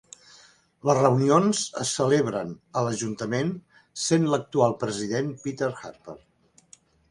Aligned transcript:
Les 0.89 0.95
reunions 0.99 1.59
es 1.83 1.91
celebren 1.97 2.55
a 2.81 2.83
l'ajuntament, 2.89 3.53
sent 4.07 4.27
l'actual 4.33 4.75
president 4.87 5.33
Peter 5.47 5.73
Harper. 5.77 6.19